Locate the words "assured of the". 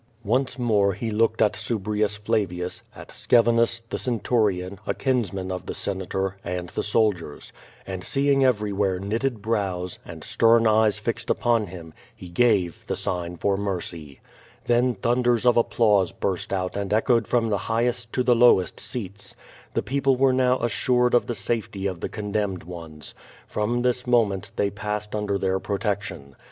20.61-21.35